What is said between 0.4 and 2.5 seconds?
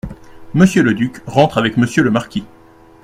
Monsieur le duc rentre avec Monsieur le marquis.